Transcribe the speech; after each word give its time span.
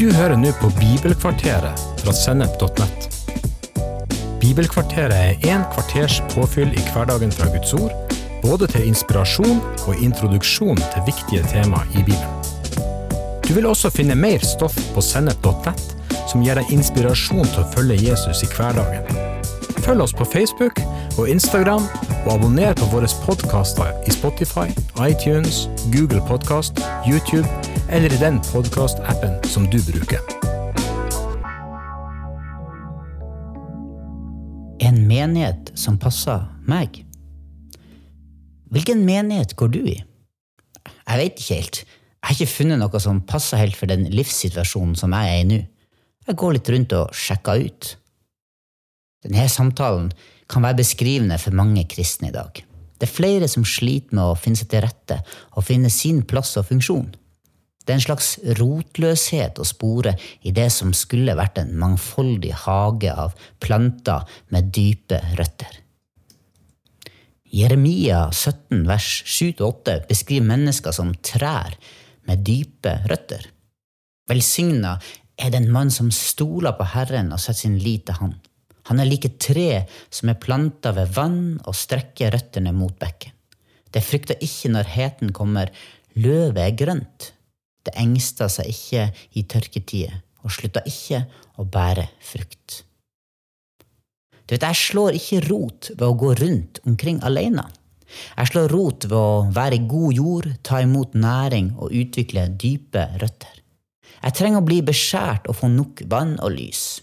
Du 0.00 0.06
hører 0.16 0.38
nå 0.40 0.48
på 0.56 0.70
Bibelkvarteret 0.78 1.80
fra 2.00 2.12
Sennep.nett. 2.16 3.02
Bibelkvarteret 4.40 5.12
er 5.12 5.44
én 5.44 5.66
kvarters 5.74 6.22
påfyll 6.32 6.70
i 6.72 6.84
hverdagen 6.94 7.28
fra 7.36 7.50
Guds 7.52 7.74
ord, 7.76 7.92
både 8.40 8.64
til 8.72 8.86
inspirasjon 8.88 9.60
og 9.60 10.00
introduksjon 10.00 10.80
til 10.80 11.04
viktige 11.04 11.44
tema 11.52 11.82
i 11.92 12.06
Bibelen. 12.06 12.80
Du 13.44 13.52
vil 13.52 13.68
også 13.68 13.92
finne 13.92 14.16
mer 14.16 14.40
stoff 14.40 14.80
på 14.94 15.04
Sennep.nett 15.04 15.92
som 16.32 16.40
gir 16.40 16.56
deg 16.56 16.72
inspirasjon 16.72 17.44
til 17.52 17.60
å 17.60 17.68
følge 17.76 18.00
Jesus 18.00 18.40
i 18.40 18.48
hverdagen. 18.56 19.04
Følg 19.84 20.08
oss 20.08 20.16
på 20.16 20.24
Facebook 20.24 20.80
og 21.18 21.28
Instagram, 21.28 21.84
og 22.24 22.38
abonner 22.38 22.72
på 22.80 22.88
våre 22.94 23.16
podkaster 23.26 23.92
i 24.08 24.16
Spotify, 24.16 24.70
iTunes, 25.04 25.66
Google 25.92 26.24
Podkast, 26.24 26.80
YouTube 27.04 27.44
eller 27.90 28.12
i 28.12 28.16
den 28.16 28.38
podkastappen 28.52 29.32
som 29.44 29.64
du 29.70 29.78
bruker. 29.82 30.20
En 34.78 35.00
menighet 35.08 35.72
som 35.74 35.98
passer 35.98 36.44
meg? 36.70 37.02
Hvilken 38.70 39.02
menighet 39.06 39.56
går 39.58 39.72
du 39.74 39.80
i? 39.82 39.96
Jeg 40.86 41.18
vet 41.18 41.42
ikke 41.42 41.58
helt. 41.58 41.80
Jeg 41.82 42.28
har 42.28 42.36
ikke 42.36 42.52
funnet 42.52 42.78
noe 42.78 43.02
som 43.02 43.22
passer 43.26 43.58
helt 43.58 43.74
for 43.78 43.90
den 43.90 44.06
livssituasjonen 44.14 44.94
som 44.98 45.16
jeg 45.16 45.32
er 45.32 45.42
i 45.42 45.48
nå. 45.50 45.60
Jeg 46.28 46.38
går 46.38 46.54
litt 46.54 46.70
rundt 46.70 46.94
og 46.94 47.16
sjekker 47.16 47.64
ut. 47.66 47.94
Denne 49.26 49.48
samtalen 49.50 50.12
kan 50.50 50.62
være 50.62 50.78
beskrivende 50.84 51.40
for 51.42 51.58
mange 51.58 51.82
kristne 51.90 52.30
i 52.30 52.36
dag. 52.36 52.62
Det 53.00 53.08
er 53.08 53.16
flere 53.16 53.48
som 53.50 53.66
sliter 53.66 54.14
med 54.14 54.30
å 54.30 54.38
finne 54.38 54.60
seg 54.60 54.70
til 54.70 54.84
rette 54.84 55.18
og 55.56 55.66
finne 55.66 55.90
sin 55.90 56.22
plass 56.28 56.54
og 56.60 56.68
funksjon. 56.70 57.10
Det 57.90 57.96
er 57.96 57.98
en 57.98 58.04
slags 58.04 58.26
rotløshet 58.54 59.56
å 59.58 59.64
spore 59.66 60.12
i 60.46 60.52
det 60.54 60.68
som 60.70 60.92
skulle 60.94 61.34
vært 61.34 61.56
en 61.58 61.72
mangfoldig 61.74 62.52
hage 62.62 63.10
av 63.10 63.32
planter 63.58 64.28
med 64.54 64.68
dype 64.70 65.18
røtter. 65.34 65.72
Jeremia 67.50 68.28
17 68.30 68.84
vers 68.86 69.08
7-8 69.26 69.96
beskriver 70.06 70.46
mennesker 70.52 70.94
som 70.94 71.10
trær 71.18 71.74
med 72.30 72.44
dype 72.46 72.92
røtter. 73.10 73.48
Velsigna 74.30 74.94
er 75.34 75.50
den 75.50 75.66
mann 75.74 75.90
som 75.90 76.12
stoler 76.14 76.78
på 76.78 76.86
Herren 76.92 77.34
og 77.34 77.42
setter 77.42 77.64
sin 77.64 77.76
lit 77.82 78.06
til 78.06 78.20
Han. 78.20 78.38
Han 78.86 79.02
er 79.02 79.10
like 79.10 79.32
tre 79.42 79.82
som 80.14 80.30
er 80.30 80.38
planta 80.38 80.94
ved 80.94 81.10
vann 81.18 81.58
og 81.64 81.74
strekker 81.74 82.30
røttene 82.38 82.70
mot 82.70 82.94
bekken. 83.02 83.34
Det 83.90 84.06
frykter 84.06 84.38
ikke 84.46 84.76
når 84.78 84.94
heten 84.94 85.34
kommer, 85.34 85.74
løvet 86.14 86.62
er 86.68 86.78
grønt. 86.86 87.32
Det 87.86 87.96
engster 87.96 88.50
seg 88.52 88.68
ikke 88.70 89.08
i 89.38 89.44
tørketider 89.48 90.20
og 90.44 90.52
slutter 90.54 90.86
ikke 90.88 91.24
å 91.60 91.66
bære 91.68 92.06
frukt. 92.24 92.82
Du 94.46 94.56
vet, 94.56 94.64
Jeg 94.66 94.76
slår 94.76 95.14
ikke 95.14 95.44
rot 95.46 95.90
ved 95.94 96.06
å 96.08 96.16
gå 96.18 96.34
rundt 96.34 96.80
omkring 96.84 97.20
alene. 97.22 97.68
Jeg 98.10 98.50
slår 98.50 98.72
rot 98.72 99.06
ved 99.06 99.16
å 99.16 99.46
være 99.54 99.78
i 99.78 99.86
god 99.86 100.16
jord, 100.16 100.48
ta 100.66 100.80
imot 100.82 101.14
næring 101.14 101.76
og 101.78 101.94
utvikle 101.94 102.48
dype 102.58 103.04
røtter. 103.22 103.60
Jeg 104.20 104.36
trenger 104.36 104.60
å 104.60 104.66
bli 104.66 104.80
beskjært 104.84 105.46
og 105.48 105.56
få 105.60 105.70
nok 105.70 106.02
vann 106.10 106.34
og 106.42 106.52
lys. 106.56 107.00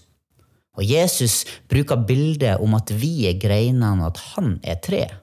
Og 0.78 0.84
Jesus 0.86 1.42
bruker 1.70 2.04
bildet 2.06 2.60
om 2.62 2.76
at 2.78 2.92
vi 2.94 3.26
er 3.26 3.40
greinene, 3.40 4.04
og 4.04 4.12
at 4.12 4.20
han 4.36 4.58
er 4.62 4.78
treet. 4.84 5.16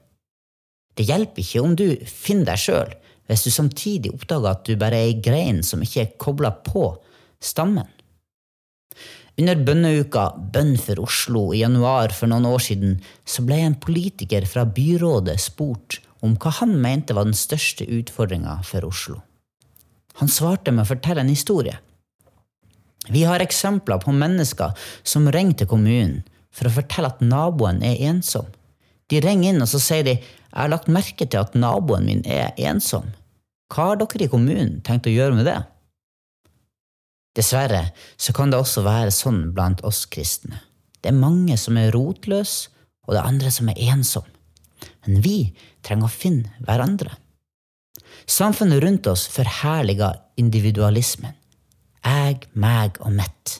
Det 0.95 1.05
hjelper 1.07 1.43
ikke 1.43 1.61
om 1.63 1.75
du 1.75 1.87
finner 2.07 2.53
deg 2.53 2.61
sjøl, 2.65 2.91
hvis 3.29 3.45
du 3.45 3.51
samtidig 3.53 4.13
oppdager 4.13 4.51
at 4.51 4.63
du 4.67 4.75
bare 4.79 5.00
er 5.00 5.11
ei 5.11 5.19
grein 5.23 5.61
som 5.66 5.83
ikke 5.83 6.01
er 6.03 6.16
kobla 6.22 6.51
på 6.66 6.88
stammen. 7.41 7.88
Under 9.35 9.59
bønneuka 9.67 10.29
Bønn 10.53 10.77
for 10.79 11.01
Oslo 11.03 11.50
i 11.51 11.59
januar 11.59 12.13
for 12.16 12.31
noen 12.31 12.47
år 12.47 12.61
siden, 12.63 13.00
så 13.27 13.44
ble 13.44 13.57
en 13.66 13.75
politiker 13.83 14.45
fra 14.47 14.63
byrådet 14.63 15.35
spurt 15.44 16.00
om 16.23 16.38
hva 16.39 16.53
han 16.61 16.77
mente 16.81 17.16
var 17.17 17.27
den 17.27 17.35
største 17.35 17.83
utfordringa 17.83 18.61
for 18.63 18.88
Oslo. 18.88 19.19
Han 20.21 20.31
svarte 20.31 20.71
med 20.71 20.85
å 20.85 20.91
fortelle 20.94 21.25
en 21.25 21.33
historie. 21.33 21.75
Vi 23.11 23.25
har 23.27 23.44
eksempler 23.44 24.00
på 24.01 24.16
mennesker 24.16 24.71
som 25.03 25.27
ringer 25.29 25.59
til 25.59 25.69
kommunen 25.69 26.21
for 26.55 26.69
å 26.69 26.75
fortelle 26.77 27.11
at 27.11 27.21
naboen 27.21 27.83
er 27.83 28.00
ensom. 28.07 28.47
De 29.11 29.21
ringer 29.21 29.53
inn 29.53 29.63
og 29.63 29.69
så 29.69 29.81
sier 29.81 30.05
de 30.07 30.16
jeg 30.16 30.61
har 30.61 30.71
lagt 30.71 30.91
merke 30.91 31.27
til 31.27 31.41
at 31.41 31.55
naboen 31.59 32.07
min 32.07 32.21
er 32.23 32.55
ensom. 32.69 33.09
Hva 33.71 33.91
har 33.91 33.99
dere 33.99 34.27
i 34.27 34.31
kommunen 34.31 34.79
tenkt 34.85 35.09
å 35.09 35.13
gjøre 35.13 35.35
med 35.35 35.49
det? 35.49 35.57
Dessverre 37.35 37.89
så 38.15 38.31
kan 38.35 38.53
det 38.53 38.61
også 38.61 38.85
være 38.85 39.11
sånn 39.11 39.49
blant 39.55 39.83
oss 39.83 40.05
kristne. 40.07 40.61
Det 41.01 41.11
er 41.11 41.19
mange 41.19 41.57
som 41.59 41.75
er 41.77 41.91
rotløse, 41.94 42.71
og 43.05 43.13
det 43.13 43.19
er 43.19 43.29
andre 43.29 43.51
som 43.51 43.67
er 43.69 43.81
ensomme. 43.91 44.31
Men 45.05 45.19
vi 45.21 45.38
trenger 45.85 46.07
å 46.07 46.13
finne 46.13 46.55
hverandre. 46.65 47.11
Samfunnet 48.25 48.81
rundt 48.81 49.09
oss 49.11 49.27
forherliger 49.29 50.21
individualismen 50.39 51.35
jeg, 52.05 52.45
meg 52.53 52.99
og 53.01 53.13
mitt. 53.17 53.59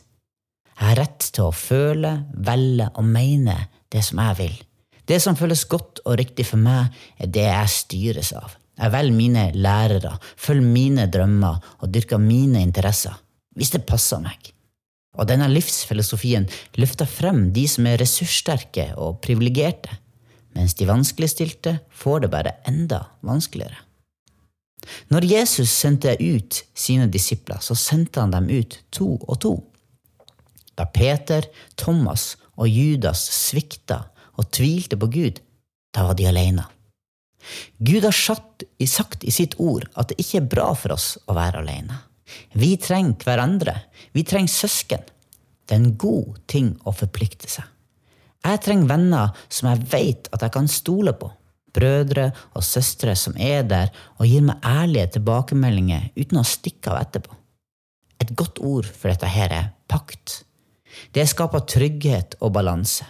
Jeg 0.76 0.90
har 0.90 1.00
rett 1.00 1.28
til 1.34 1.48
å 1.48 1.56
føle, 1.56 2.12
velge 2.46 2.92
og 2.94 3.08
mene 3.08 3.56
det 3.94 4.04
som 4.06 4.22
jeg 4.22 4.38
vil. 4.42 4.56
Det 5.06 5.20
som 5.22 5.38
føles 5.38 5.66
godt 5.70 6.02
og 6.06 6.18
riktig 6.20 6.48
for 6.50 6.62
meg, 6.62 6.94
er 7.22 7.30
det 7.30 7.46
jeg 7.46 7.74
styres 7.74 8.32
av. 8.38 8.56
Jeg 8.76 8.92
velger 8.92 9.16
mine 9.16 9.46
lærere, 9.56 10.18
følger 10.36 10.68
mine 10.68 11.06
drømmer 11.12 11.62
og 11.80 11.92
dyrker 11.94 12.20
mine 12.20 12.64
interesser, 12.66 13.14
hvis 13.56 13.72
det 13.76 13.86
passer 13.88 14.20
meg. 14.24 14.52
Og 15.16 15.30
denne 15.30 15.48
livsfilosofien 15.48 16.48
løfter 16.76 17.08
frem 17.08 17.48
de 17.56 17.64
som 17.72 17.88
er 17.88 18.02
ressurssterke 18.02 18.90
og 19.00 19.22
privilegerte, 19.24 19.94
mens 20.56 20.76
de 20.76 20.88
vanskeligstilte 20.88 21.78
får 21.92 22.26
det 22.26 22.32
bare 22.34 22.58
enda 22.68 23.06
vanskeligere. 23.24 23.80
Når 25.10 25.26
Jesus 25.26 25.72
sendte 25.72 26.14
ut 26.20 26.62
sine 26.78 27.08
disipler, 27.12 27.62
så 27.64 27.78
sendte 27.80 28.22
han 28.22 28.34
dem 28.36 28.52
ut 28.52 28.78
to 28.94 29.16
og 29.18 29.40
to. 29.42 29.54
Da 30.76 30.86
Peter, 30.92 31.48
Thomas 31.80 32.36
og 32.60 32.70
Judas 32.70 33.24
svikta 33.32 34.04
og 34.36 34.50
tvilte 34.56 35.00
på 35.00 35.10
Gud, 35.12 35.42
da 35.96 36.06
var 36.08 36.18
de 36.20 36.28
alene. 36.30 36.66
Gud 37.78 38.04
har 38.04 38.16
sagt 38.16 38.66
i 39.26 39.32
sitt 39.32 39.56
ord 39.62 39.86
at 39.94 40.10
det 40.10 40.20
ikke 40.24 40.42
er 40.42 40.52
bra 40.56 40.68
for 40.78 40.96
oss 40.96 41.14
å 41.30 41.36
være 41.38 41.62
alene. 41.62 42.00
Vi 42.58 42.74
trenger 42.82 43.22
hverandre. 43.22 43.76
Vi 44.18 44.24
trenger 44.26 44.52
søsken. 44.52 45.04
Det 45.66 45.76
er 45.76 45.82
en 45.82 45.98
god 45.98 46.40
ting 46.50 46.74
å 46.86 46.94
forplikte 46.96 47.50
seg. 47.50 47.66
Jeg 48.46 48.62
trenger 48.62 48.90
venner 48.90 49.46
som 49.50 49.70
jeg 49.72 49.88
vet 49.94 50.30
at 50.34 50.46
jeg 50.46 50.54
kan 50.54 50.70
stole 50.70 51.14
på 51.18 51.32
brødre 51.76 52.30
og 52.56 52.64
søstre 52.64 53.16
som 53.20 53.36
er 53.42 53.66
der 53.68 53.92
og 54.18 54.30
gir 54.30 54.46
meg 54.46 54.64
ærlige 54.66 55.16
tilbakemeldinger 55.18 56.12
uten 56.16 56.40
å 56.40 56.48
stikke 56.48 56.94
av 56.94 57.02
etterpå. 57.04 57.36
Et 58.24 58.32
godt 58.38 58.62
ord 58.64 58.88
for 58.88 59.12
dette 59.12 59.30
her 59.30 59.52
er 59.52 59.72
pakt. 59.92 60.44
Det 61.12 61.26
skaper 61.28 61.66
trygghet 61.68 62.38
og 62.40 62.54
balanse. 62.56 63.08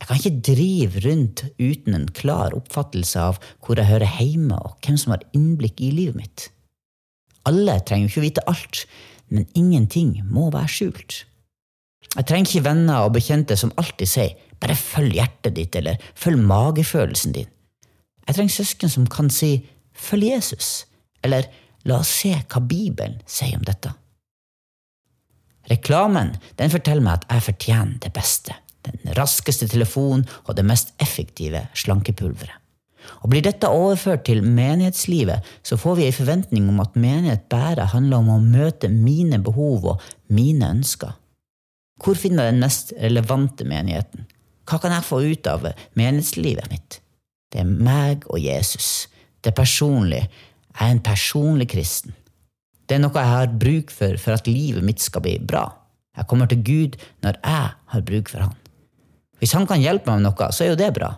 Jeg 0.00 0.08
kan 0.08 0.18
ikke 0.20 0.42
drive 0.52 1.02
rundt 1.06 1.42
uten 1.58 1.96
en 1.96 2.08
klar 2.14 2.54
oppfattelse 2.54 3.20
av 3.20 3.38
hvor 3.64 3.80
jeg 3.80 3.88
hører 3.88 4.18
hjemme, 4.20 4.58
og 4.58 4.76
hvem 4.84 4.98
som 5.00 5.14
har 5.14 5.24
innblikk 5.36 5.80
i 5.80 5.92
livet 5.94 6.18
mitt. 6.20 6.48
Alle 7.48 7.78
trenger 7.86 8.06
jo 8.06 8.12
ikke 8.12 8.26
vite 8.26 8.44
alt, 8.50 8.84
men 9.32 9.48
ingenting 9.54 10.18
må 10.28 10.50
være 10.54 10.70
skjult. 10.70 11.22
Jeg 12.12 12.28
trenger 12.28 12.50
ikke 12.50 12.66
venner 12.68 13.06
og 13.06 13.14
bekjente 13.16 13.56
som 13.58 13.72
alltid 13.80 14.10
sier 14.10 14.36
bare 14.62 14.76
følg 14.78 15.16
hjertet 15.18 15.56
ditt, 15.56 15.74
eller 15.76 16.00
følg 16.16 16.40
magefølelsen 16.44 17.34
din. 17.36 17.48
Jeg 18.26 18.36
trenger 18.36 18.56
søsken 18.56 18.92
som 18.92 19.08
kan 19.10 19.30
si 19.32 19.50
følg 19.96 20.30
Jesus, 20.30 20.86
eller 21.24 21.48
la 21.86 22.00
oss 22.00 22.12
se 22.22 22.32
hva 22.34 22.62
Bibelen 22.62 23.20
sier 23.28 23.58
om 23.58 23.66
dette. 23.66 23.92
Reklamen 25.70 26.34
den 26.58 26.72
forteller 26.72 27.04
meg 27.04 27.20
at 27.20 27.28
jeg 27.34 27.46
fortjener 27.50 27.98
det 28.02 28.12
beste, 28.14 28.54
den 29.02 29.16
raskeste 29.18 29.68
telefonen 29.70 30.26
og 30.46 30.56
det 30.56 30.66
mest 30.66 30.94
effektive 31.02 31.66
slankepulveret. 31.74 32.62
Og 33.22 33.30
Blir 33.30 33.44
dette 33.44 33.68
overført 33.70 34.24
til 34.26 34.42
menighetslivet, 34.42 35.44
så 35.62 35.78
får 35.78 35.94
vi 35.98 36.06
en 36.08 36.16
forventning 36.16 36.68
om 36.72 36.80
at 36.82 36.96
menighet 36.98 37.46
bare 37.52 37.86
handler 37.92 38.18
om 38.18 38.32
å 38.34 38.42
møte 38.42 38.90
mine 38.90 39.38
behov 39.42 39.86
og 39.92 40.08
mine 40.26 40.66
ønsker. 40.74 41.14
Hvor 42.02 42.18
finner 42.18 42.48
jeg 42.48 42.56
den 42.56 42.64
mest 42.64 42.92
relevante 43.00 43.64
menigheten? 43.64 44.26
Hva 44.66 44.80
kan 44.82 44.92
jeg 44.92 45.06
få 45.06 45.22
ut 45.22 45.46
av 45.46 45.68
menighetslivet 45.94 46.70
mitt? 46.72 47.00
Det 47.52 47.62
er 47.62 47.70
meg 47.70 48.26
og 48.26 48.42
Jesus. 48.42 49.06
Det 49.40 49.52
er 49.52 49.60
personlig. 49.62 50.24
Jeg 50.74 50.82
er 50.82 50.96
en 50.96 51.04
personlig 51.06 51.70
kristen. 51.72 52.16
Det 52.86 52.98
er 52.98 53.02
noe 53.02 53.16
jeg 53.18 53.32
har 53.32 53.58
bruk 53.62 53.90
for 53.94 54.18
for 54.20 54.36
at 54.36 54.50
livet 54.50 54.84
mitt 54.84 55.02
skal 55.02 55.24
bli 55.24 55.38
bra. 55.42 55.64
Jeg 56.16 56.28
kommer 56.30 56.50
til 56.50 56.62
Gud 56.66 56.98
når 57.24 57.38
jeg 57.42 57.70
har 57.94 58.06
bruk 58.10 58.30
for 58.32 58.46
Han. 58.46 58.54
Hvis 59.40 59.54
Han 59.56 59.66
kan 59.68 59.82
hjelpe 59.82 60.10
meg 60.10 60.22
med 60.22 60.30
noe, 60.30 60.50
så 60.52 60.64
er 60.64 60.72
jo 60.72 60.80
det 60.80 60.92
bra. 60.96 61.12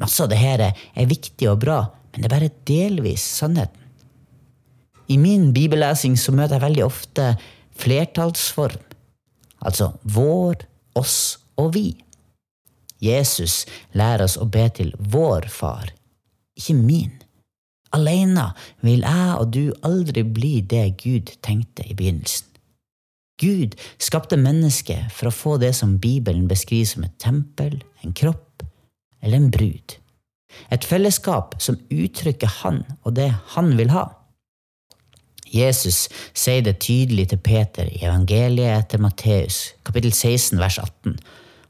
Masse 0.00 0.22
av 0.24 0.30
det 0.30 0.40
her 0.40 0.62
er 0.70 1.10
viktig 1.10 1.48
og 1.50 1.60
bra, 1.62 1.78
men 2.12 2.22
det 2.22 2.28
er 2.28 2.34
bare 2.34 2.54
delvis 2.66 3.24
sannheten. 3.40 3.80
I 5.06 5.18
min 5.20 5.50
bibellesing 5.52 6.16
så 6.16 6.32
møter 6.32 6.56
jeg 6.56 6.64
veldig 6.64 6.84
ofte 6.86 7.26
flertallsform, 7.76 8.80
altså 9.60 9.90
vår, 10.02 10.64
oss 10.96 11.18
og 11.60 11.74
vi. 11.74 11.90
Jesus 13.04 13.64
lærer 13.92 14.24
oss 14.24 14.38
å 14.40 14.48
be 14.48 14.64
til 14.72 14.94
vår 14.98 15.50
far, 15.52 15.90
ikke 16.56 16.78
min. 16.78 17.12
Alene 17.94 18.48
vil 18.82 19.04
jeg 19.04 19.36
og 19.38 19.52
du 19.54 19.74
aldri 19.86 20.24
bli 20.26 20.54
det 20.66 20.86
Gud 21.02 21.34
tenkte 21.44 21.84
i 21.86 21.94
begynnelsen. 21.94 22.53
Gud 23.44 23.76
skapte 24.00 24.38
mennesket 24.40 25.12
for 25.12 25.28
å 25.28 25.34
få 25.34 25.56
det 25.60 25.74
som 25.76 25.98
Bibelen 26.00 26.48
beskriver 26.48 26.88
som 26.88 27.04
et 27.04 27.18
tempel, 27.20 27.78
en 28.00 28.16
kropp 28.16 28.64
eller 29.20 29.36
en 29.40 29.50
brud. 29.52 29.96
Et 30.72 30.84
fellesskap 30.84 31.56
som 31.62 31.80
uttrykker 31.90 32.60
Han 32.62 32.84
og 33.02 33.16
det 33.18 33.30
Han 33.54 33.74
vil 33.78 33.90
ha. 33.94 34.06
Jesus 35.54 36.08
sier 36.34 36.64
det 36.66 36.80
tydelig 36.82 37.28
til 37.30 37.38
Peter 37.38 37.86
i 37.90 38.02
evangeliet 38.02 38.74
etter 38.74 39.02
Matteus, 39.02 39.74
kapittel 39.86 40.12
16, 40.12 40.58
vers 40.58 40.80
18, 40.82 41.18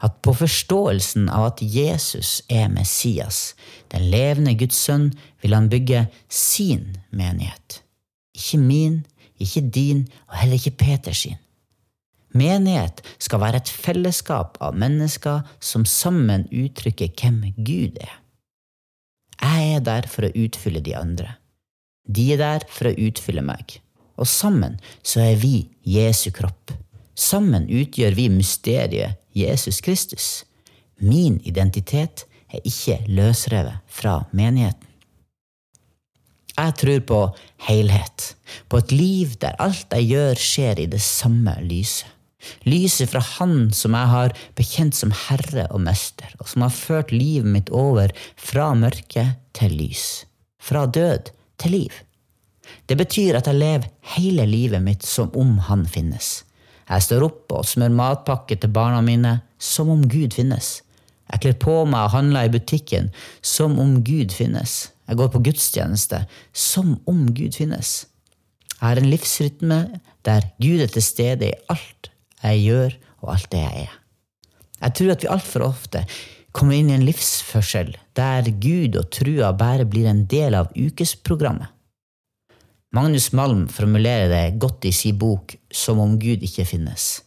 at 0.04 0.20
på 0.24 0.34
forståelsen 0.36 1.28
av 1.32 1.50
at 1.50 1.62
Jesus 1.62 2.38
er 2.48 2.70
Messias, 2.72 3.52
den 3.92 4.08
levende 4.12 4.54
Guds 4.60 4.78
sønn, 4.86 5.10
vil 5.42 5.56
han 5.56 5.68
bygge 5.72 6.06
sin 6.32 6.94
menighet. 7.10 7.82
Ikke 8.36 8.60
min, 8.60 9.02
ikke 9.40 9.64
din, 9.74 10.06
og 10.28 10.38
heller 10.40 10.60
ikke 10.60 10.78
Peters 10.80 11.24
sin. 11.26 11.40
Menighet 12.34 13.00
skal 13.22 13.42
være 13.44 13.60
et 13.62 13.70
fellesskap 13.70 14.58
av 14.64 14.74
mennesker 14.78 15.44
som 15.62 15.86
sammen 15.86 16.48
uttrykker 16.50 17.12
hvem 17.14 17.54
Gud 17.56 18.00
er. 18.02 18.16
Jeg 19.38 19.74
er 19.76 19.84
der 19.86 20.08
for 20.10 20.26
å 20.26 20.34
utfylle 20.34 20.82
de 20.82 20.96
andre. 20.98 21.36
De 22.04 22.32
er 22.34 22.40
der 22.40 22.66
for 22.70 22.90
å 22.90 22.96
utfylle 23.06 23.44
meg. 23.44 23.78
Og 24.18 24.26
sammen 24.30 24.78
så 25.02 25.22
er 25.24 25.38
vi 25.38 25.68
Jesu 25.86 26.30
kropp. 26.34 26.74
Sammen 27.14 27.68
utgjør 27.70 28.16
vi 28.18 28.28
mysteriet 28.32 29.20
Jesus 29.34 29.80
Kristus. 29.84 30.42
Min 30.98 31.38
identitet 31.46 32.26
er 32.50 32.66
ikke 32.66 32.98
løsrevet 33.10 33.82
fra 33.86 34.24
menigheten. 34.34 34.90
Jeg 36.54 36.74
tror 36.78 37.00
på 37.02 37.20
helhet, 37.66 38.34
på 38.70 38.78
et 38.78 38.92
liv 38.94 39.32
der 39.42 39.56
alt 39.62 39.90
jeg 39.90 40.06
gjør, 40.12 40.38
skjer 40.38 40.82
i 40.84 40.90
det 40.90 41.02
samme 41.02 41.56
lyset. 41.66 42.10
Lyset 42.68 43.12
fra 43.12 43.22
Han 43.38 43.70
som 43.74 43.96
jeg 43.96 44.10
har 44.12 44.34
bekjent 44.58 44.96
som 44.96 45.12
Herre 45.26 45.66
og 45.70 45.82
Mester, 45.86 46.30
og 46.40 46.48
som 46.50 46.66
har 46.66 46.74
ført 46.74 47.12
livet 47.14 47.50
mitt 47.50 47.70
over 47.74 48.14
fra 48.36 48.72
mørke 48.78 49.26
til 49.56 49.76
lys, 49.78 50.24
fra 50.58 50.86
død 50.86 51.30
til 51.62 51.78
liv. 51.78 52.00
Det 52.88 52.96
betyr 53.00 53.38
at 53.38 53.48
jeg 53.48 53.60
lever 53.60 53.90
hele 54.16 54.46
livet 54.48 54.82
mitt 54.82 55.04
som 55.06 55.32
om 55.36 55.58
Han 55.68 55.84
finnes. 55.88 56.42
Jeg 56.84 57.04
står 57.04 57.24
opp 57.24 57.52
og 57.56 57.68
smør 57.68 57.92
matpakke 57.96 58.56
til 58.60 58.72
barna 58.72 59.00
mine 59.04 59.38
som 59.58 59.90
om 59.92 60.02
Gud 60.08 60.36
finnes. 60.36 60.80
Jeg 61.32 61.40
kler 61.40 61.56
på 61.60 61.76
meg 61.88 62.08
og 62.08 62.16
handler 62.18 62.48
i 62.48 62.52
butikken 62.52 63.08
som 63.40 63.78
om 63.80 64.02
Gud 64.04 64.34
finnes. 64.36 64.90
Jeg 65.08 65.20
går 65.20 65.30
på 65.32 65.42
gudstjeneste 65.48 66.24
som 66.52 66.98
om 67.08 67.26
Gud 67.36 67.56
finnes. 67.56 68.04
Jeg 68.74 68.84
har 68.84 69.00
en 69.00 69.08
livsrytme 69.08 69.78
der 70.28 70.50
Gud 70.60 70.84
er 70.84 70.92
til 70.92 71.04
stede 71.04 71.48
i 71.48 71.56
alt 71.72 72.10
jeg 72.44 72.64
gjør, 72.68 72.96
og 73.24 73.34
alt 73.34 73.50
det 73.52 73.62
jeg 73.62 73.84
er. 73.88 74.00
Jeg 74.84 74.96
tror 74.98 75.12
at 75.14 75.24
vi 75.24 75.32
altfor 75.32 75.66
ofte 75.70 76.02
kommer 76.54 76.76
inn 76.76 76.90
i 76.92 76.96
en 76.96 77.06
livsførsel 77.06 77.94
der 78.16 78.50
Gud 78.62 78.98
og 79.00 79.08
trua 79.14 79.52
bare 79.56 79.86
blir 79.88 80.06
en 80.10 80.24
del 80.30 80.54
av 80.58 80.72
ukesprogrammet. 80.76 81.70
Magnus 82.94 83.32
Malm 83.34 83.64
formulerer 83.66 84.28
det 84.30 84.58
godt 84.62 84.84
i 84.86 84.92
sin 84.94 85.16
bok 85.18 85.56
Som 85.74 85.98
om 85.98 86.12
Gud 86.22 86.44
ikke 86.46 86.62
finnes. 86.68 87.24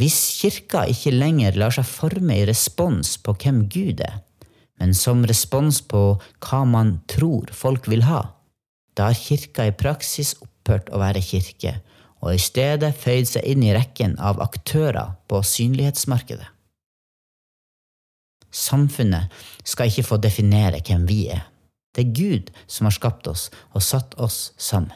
Hvis 0.00 0.16
kirka 0.40 0.86
ikke 0.90 1.12
lenger 1.14 1.58
lar 1.60 1.74
seg 1.76 1.86
forme 1.86 2.40
i 2.40 2.46
respons 2.48 3.14
på 3.22 3.36
hvem 3.36 3.66
Gud 3.70 4.00
er, 4.02 4.16
men 4.80 4.94
som 4.96 5.22
respons 5.28 5.82
på 5.84 6.02
hva 6.16 6.60
man 6.66 6.96
tror 7.10 7.52
folk 7.54 7.86
vil 7.92 8.06
ha, 8.08 8.22
da 8.96 9.10
har 9.10 9.18
kirka 9.20 9.68
i 9.68 9.76
praksis 9.76 10.32
opphørt 10.40 10.88
å 10.90 10.98
være 11.02 11.22
kirke 11.22 11.76
og 12.20 12.34
i 12.34 12.40
stedet 12.40 12.92
føyd 12.96 13.28
seg 13.28 13.46
inn 13.48 13.64
i 13.64 13.74
rekken 13.74 14.16
av 14.20 14.40
aktører 14.44 15.16
på 15.30 15.42
synlighetsmarkedet. 15.46 16.48
Samfunnet 18.50 19.30
skal 19.62 19.90
ikke 19.90 20.08
få 20.08 20.18
definere 20.22 20.82
hvem 20.82 21.06
vi 21.08 21.22
er. 21.30 21.44
Det 21.94 22.04
er 22.04 22.14
Gud 22.14 22.50
som 22.70 22.86
har 22.86 22.94
skapt 22.94 23.28
oss 23.30 23.48
og 23.74 23.84
satt 23.84 24.16
oss 24.18 24.50
sammen. 24.58 24.94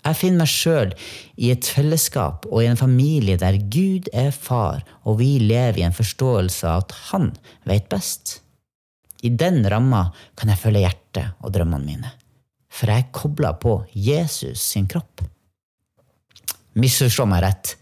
Jeg 0.00 0.16
finner 0.16 0.40
meg 0.40 0.48
sjøl 0.48 0.92
i 1.36 1.50
et 1.52 1.66
fellesskap 1.68 2.46
og 2.48 2.62
i 2.62 2.68
en 2.70 2.80
familie 2.80 3.36
der 3.40 3.58
Gud 3.72 4.08
er 4.16 4.30
far, 4.32 4.80
og 5.04 5.18
vi 5.20 5.34
lever 5.42 5.82
i 5.82 5.84
en 5.84 5.96
forståelse 5.96 6.68
av 6.68 6.86
at 6.86 6.94
Han 7.10 7.26
vet 7.68 7.90
best. 7.92 8.38
I 9.20 9.28
den 9.28 9.60
ramma 9.68 10.06
kan 10.40 10.48
jeg 10.48 10.62
følge 10.62 10.86
hjertet 10.86 11.36
og 11.44 11.52
drømmene 11.52 11.84
mine, 11.84 12.14
for 12.72 12.88
jeg 12.88 13.04
er 13.04 13.12
kobla 13.12 13.52
på 13.60 13.82
Jesus 13.92 14.64
sin 14.72 14.88
kropp. 14.88 15.20
Misforstå 16.78 17.26
meg 17.26 17.42
rett, 17.44 17.74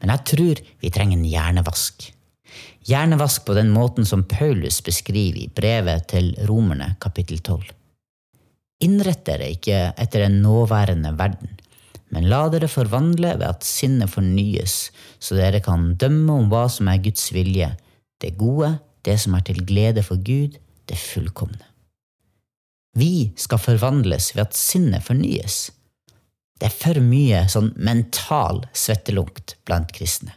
men 0.00 0.12
jeg 0.12 0.26
tror 0.28 0.60
vi 0.82 0.90
trenger 0.92 1.16
en 1.16 1.28
hjernevask. 1.28 2.10
Hjernevask 2.84 3.46
på 3.46 3.56
den 3.56 3.70
måten 3.72 4.04
som 4.04 4.26
Paulus 4.28 4.82
beskriver 4.84 5.40
i 5.40 5.48
brevet 5.48 6.08
til 6.12 6.34
Romerne 6.48 6.92
kapittel 7.00 7.40
12. 7.40 7.70
Innrett 8.84 9.22
dere 9.24 9.48
ikke 9.54 9.78
etter 9.96 10.26
den 10.26 10.42
nåværende 10.44 11.14
verden, 11.16 11.54
men 12.12 12.28
la 12.28 12.42
dere 12.52 12.68
forvandle 12.68 13.32
ved 13.40 13.46
at 13.48 13.64
sinnet 13.66 14.12
fornyes, 14.12 14.90
så 15.18 15.38
dere 15.38 15.62
kan 15.64 15.94
dømme 15.98 16.36
om 16.42 16.50
hva 16.52 16.66
som 16.70 16.90
er 16.92 17.00
Guds 17.02 17.30
vilje, 17.34 17.70
det 18.20 18.36
gode, 18.38 18.74
det 19.04 19.16
som 19.22 19.34
er 19.38 19.46
til 19.46 19.64
glede 19.66 20.04
for 20.04 20.20
Gud, 20.20 20.58
det 20.88 21.00
fullkomne. 21.00 21.64
Vi 22.94 23.32
skal 23.40 23.58
forvandles 23.58 24.34
ved 24.36 24.44
at 24.44 24.54
sinnet 24.54 25.02
fornyes. 25.02 25.72
Det 26.60 26.68
er 26.68 26.74
for 26.74 27.02
mye 27.02 27.44
sånn 27.50 27.72
mental 27.76 28.62
svettelunkt 28.76 29.56
blant 29.66 29.90
kristne. 29.94 30.34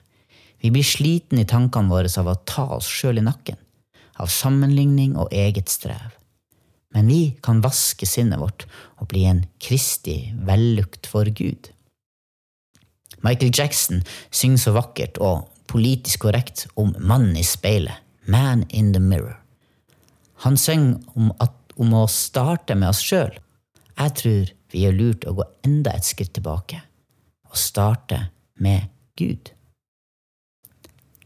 Vi 0.57 0.71
blir 0.73 0.85
sliten 0.85 1.37
i 1.37 1.45
tankene 1.45 1.91
våre 1.91 2.09
av 2.17 2.29
å 2.31 2.39
ta 2.49 2.65
oss 2.79 2.89
sjøl 2.89 3.21
i 3.21 3.25
nakken, 3.25 3.59
av 4.17 4.31
sammenligning 4.33 5.13
og 5.21 5.29
eget 5.31 5.69
strev. 5.69 6.15
Men 6.95 7.11
vi 7.11 7.21
kan 7.45 7.61
vaske 7.61 8.07
sinnet 8.09 8.41
vårt 8.41 8.65
og 8.97 9.11
bli 9.11 9.27
en 9.29 9.43
kristig 9.61 10.33
vellukt 10.47 11.05
for 11.05 11.29
Gud. 11.29 11.69
Michael 13.21 13.53
Jackson 13.53 14.01
synger 14.31 14.63
så 14.63 14.73
vakkert 14.77 15.19
og 15.21 15.45
politisk 15.69 16.25
korrekt 16.25 16.65
om 16.79 16.95
mannen 16.97 17.37
i 17.37 17.45
speilet, 17.45 18.01
man 18.25 18.65
in 18.69 18.93
the 18.93 19.01
mirror. 19.03 19.37
Han 20.45 20.57
synger 20.57 20.97
om, 21.17 21.31
at, 21.43 21.53
om 21.77 21.93
å 21.97 22.07
starte 22.09 22.75
med 22.77 22.89
oss 22.91 23.01
sjøl. 23.03 23.33
Jeg 23.97 24.13
tror 24.21 24.51
vi 24.71 24.83
gjør 24.83 24.97
lurt 24.97 25.27
å 25.27 25.35
gå 25.37 25.45
enda 25.67 25.93
et 25.95 26.07
skritt 26.07 26.33
tilbake 26.37 26.81
og 27.47 27.59
starte 27.59 28.27
med 28.63 28.89
Gud. 29.19 29.51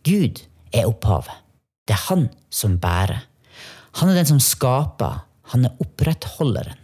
Gud 0.05 0.43
er 0.73 0.89
opphavet. 0.89 1.41
Det 1.87 1.95
er 1.97 2.05
han 2.09 2.27
som 2.53 2.77
bærer. 2.81 3.25
Han 3.99 4.11
er 4.11 4.21
den 4.21 4.29
som 4.29 4.41
skaper. 4.43 5.23
Han 5.51 5.67
er 5.67 5.81
opprettholderen. 5.83 6.77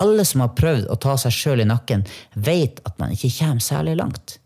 Alle 0.00 0.24
som 0.24 0.40
har 0.40 0.54
prøvd 0.56 0.86
å 0.88 0.96
ta 0.96 1.16
seg 1.20 1.34
sjøl 1.36 1.60
i 1.60 1.68
nakken, 1.68 2.06
vet 2.32 2.80
at 2.88 2.96
man 3.02 3.12
ikke 3.12 3.32
kommer 3.36 3.60
særlig 3.64 3.98
langt. 4.00 4.38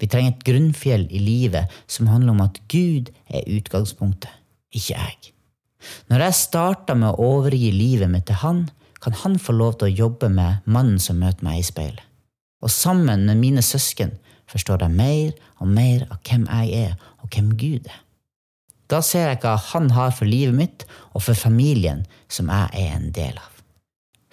Vi 0.00 0.08
trenger 0.10 0.34
et 0.34 0.44
grunnfjell 0.44 1.06
i 1.14 1.20
livet 1.22 1.72
som 1.86 2.10
handler 2.10 2.34
om 2.34 2.42
at 2.44 2.58
Gud 2.72 3.12
er 3.30 3.46
utgangspunktet, 3.48 4.32
ikke 4.74 4.98
jeg. 4.98 5.30
Når 6.10 6.26
jeg 6.26 6.40
starta 6.40 6.96
med 6.98 7.14
å 7.14 7.30
overgi 7.36 7.70
livet 7.72 8.10
mitt 8.10 8.26
til 8.28 8.40
Han, 8.42 8.64
kan 9.06 9.14
han 9.22 9.36
få 9.38 9.54
lov 9.54 9.76
til 9.78 9.86
å 9.86 9.96
jobbe 10.00 10.28
med 10.34 10.64
mannen 10.66 10.98
som 10.98 11.20
møter 11.22 11.46
meg 11.46 11.60
i 11.60 11.66
speilet. 11.66 12.02
Og 12.58 12.72
sammen 12.74 13.22
med 13.28 13.38
mine 13.38 13.62
søsken 13.62 14.16
forstår 14.50 14.82
jeg 14.82 14.98
mer 14.98 15.36
og 15.62 15.70
mer 15.70 16.02
av 16.10 16.18
hvem 16.26 16.48
jeg 16.48 16.88
er, 16.88 16.96
og 17.22 17.30
hvem 17.30 17.52
Gud 17.54 17.86
er. 17.86 18.00
Da 18.90 18.98
ser 19.06 19.28
jeg 19.28 19.38
hva 19.44 19.54
han 19.68 19.92
har 19.94 20.10
for 20.10 20.26
livet 20.26 20.58
mitt 20.58 20.86
og 21.12 21.22
for 21.22 21.38
familien 21.38 22.02
som 22.26 22.50
jeg 22.50 22.82
er 22.82 22.96
en 22.96 23.08
del 23.14 23.38
av. 23.38 23.62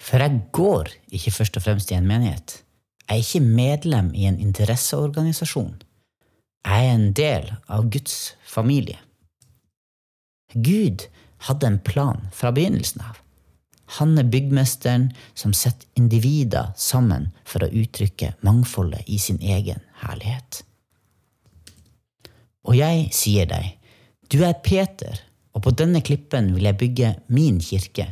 For 0.02 0.18
jeg 0.18 0.42
går 0.58 0.90
ikke 1.14 1.36
først 1.38 1.62
og 1.62 1.68
fremst 1.68 1.94
i 1.94 1.98
en 2.00 2.10
menighet. 2.10 2.58
Jeg 3.06 3.14
er 3.14 3.22
ikke 3.22 3.46
medlem 3.62 4.10
i 4.10 4.26
en 4.26 4.42
interesseorganisasjon. 4.42 5.76
Jeg 6.66 6.88
er 6.88 6.94
en 6.98 7.10
del 7.14 7.50
av 7.70 7.86
Guds 7.94 8.34
familie. 8.42 8.98
Gud 10.54 11.06
hadde 11.46 11.70
en 11.70 11.78
plan 11.78 12.26
fra 12.34 12.50
begynnelsen 12.50 13.06
av. 13.06 13.23
Han 13.98 14.16
er 14.18 14.28
byggmesteren 14.28 15.10
som 15.36 15.52
setter 15.52 15.86
individer 15.98 16.72
sammen 16.76 17.28
for 17.44 17.64
å 17.64 17.72
uttrykke 17.72 18.32
mangfoldet 18.46 19.04
i 19.06 19.18
sin 19.20 19.40
egen 19.42 19.82
herlighet. 20.04 20.62
Og 22.64 22.78
jeg 22.78 23.10
sier 23.12 23.48
deg, 23.50 23.74
du 24.32 24.40
er 24.46 24.56
Peter, 24.64 25.20
og 25.52 25.66
på 25.66 25.74
denne 25.76 26.00
klippen 26.02 26.54
vil 26.56 26.64
jeg 26.66 26.80
bygge 26.80 27.10
min 27.28 27.60
kirke, 27.62 28.08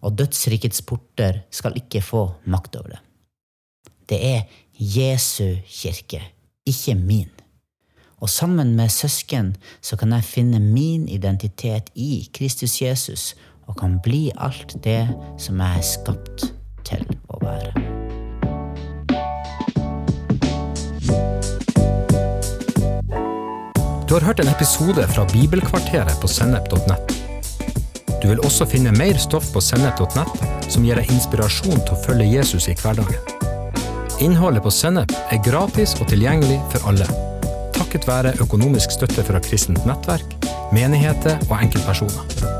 og 0.00 0.16
dødsrikets 0.16 0.80
porter 0.88 1.42
skal 1.52 1.76
ikke 1.76 2.00
få 2.02 2.24
makt 2.48 2.80
over 2.80 2.96
det. 2.96 3.02
Det 4.08 4.18
er 4.24 4.40
Jesu 4.80 5.60
kirke, 5.68 6.22
ikke 6.66 6.96
min. 6.96 7.28
Og 8.20 8.28
sammen 8.28 8.74
med 8.76 8.88
søsken 8.92 9.54
så 9.80 9.96
kan 9.96 10.12
jeg 10.12 10.24
finne 10.24 10.60
min 10.60 11.06
identitet 11.08 11.92
i 11.94 12.28
Kristus 12.32 12.80
Jesus 12.82 13.34
og 13.70 13.78
kan 13.78 13.96
bli 14.02 14.28
alt 14.42 14.74
det 14.84 15.04
som 15.38 15.60
jeg 15.62 15.78
er 15.78 15.86
skapt 15.86 16.50
til 16.86 17.06
å 17.30 17.40
være. 17.44 17.72
Du 24.10 24.16
har 24.16 24.26
hørt 24.26 24.40
en 24.42 24.50
episode 24.50 25.06
fra 25.14 25.24
Bibelkvarteret 25.30 26.18
på 26.20 26.28
sennep.nett. 26.28 27.14
Du 28.20 28.26
vil 28.28 28.42
også 28.44 28.66
finne 28.68 28.90
mer 28.98 29.16
stoff 29.22 29.52
på 29.54 29.62
sennep.nett 29.62 30.48
som 30.70 30.84
gir 30.86 30.98
deg 30.98 31.10
inspirasjon 31.14 31.78
til 31.78 31.94
å 31.94 32.02
følge 32.04 32.26
Jesus 32.34 32.68
i 32.70 32.76
hverdagen. 32.78 33.38
Innholdet 34.20 34.60
på 34.66 34.72
Sennep 34.74 35.14
er 35.32 35.40
gratis 35.40 35.94
og 35.96 36.10
tilgjengelig 36.10 36.58
for 36.74 36.90
alle, 36.90 37.06
takket 37.72 38.04
være 38.04 38.36
økonomisk 38.44 38.92
støtte 38.92 39.24
fra 39.24 39.40
kristent 39.40 39.86
nettverk, 39.88 40.36
menigheter 40.76 41.40
og 41.48 41.56
enkeltpersoner. 41.62 42.59